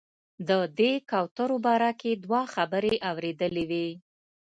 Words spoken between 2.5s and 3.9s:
خبرې اورېدلې وې.